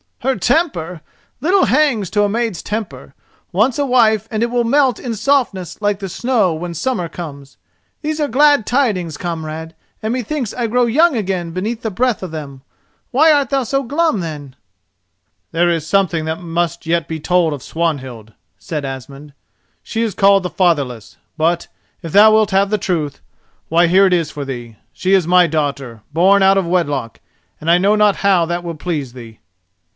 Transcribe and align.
"Her 0.21 0.35
temper! 0.35 1.01
Little 1.41 1.65
hangs 1.65 2.09
to 2.11 2.23
a 2.23 2.29
maid's 2.29 2.63
temper. 2.63 3.13
Once 3.51 3.77
a 3.77 3.85
wife 3.85 4.27
and 4.31 4.41
it 4.41 4.47
will 4.51 4.63
melt 4.63 4.99
in 4.99 5.13
softness 5.15 5.79
like 5.81 5.97
the 5.99 6.09
snow 6.09 6.53
when 6.53 6.73
summer 6.73 7.07
comes. 7.09 7.57
These 8.01 8.19
are 8.19 8.27
glad 8.27 8.65
tidings, 8.67 9.17
comrade, 9.17 9.75
and 10.01 10.13
methinks 10.13 10.53
I 10.55 10.67
grow 10.67 10.85
young 10.85 11.15
again 11.15 11.51
beneath 11.51 11.81
the 11.81 11.91
breath 11.91 12.21
of 12.23 12.29
them. 12.31 12.61
Why 13.11 13.31
art 13.31 13.49
thou 13.49 13.63
so 13.63 13.83
glum 13.83 14.21
then?" 14.21 14.55
"There 15.51 15.69
is 15.69 15.85
something 15.85 16.25
that 16.25 16.39
must 16.41 16.85
yet 16.87 17.07
be 17.07 17.19
told 17.19 17.53
of 17.53 17.63
Swanhild," 17.63 18.33
said 18.57 18.85
Asmund. 18.85 19.33
"She 19.83 20.01
is 20.01 20.15
called 20.15 20.43
the 20.43 20.49
Fatherless, 20.51 21.17
but, 21.37 21.67
if 22.01 22.11
thou 22.11 22.31
wilt 22.31 22.51
have 22.51 22.69
the 22.71 22.79
truth, 22.79 23.21
why 23.69 23.85
here 23.87 24.07
it 24.07 24.13
is 24.13 24.31
for 24.31 24.45
thee—she 24.45 25.13
is 25.13 25.27
my 25.27 25.45
daughter, 25.45 26.01
born 26.11 26.41
out 26.41 26.57
of 26.57 26.67
wedlock, 26.67 27.19
and 27.59 27.69
I 27.69 27.77
know 27.79 27.95
not 27.95 28.17
how 28.17 28.45
that 28.47 28.63
will 28.63 28.75
please 28.75 29.13
thee." 29.13 29.39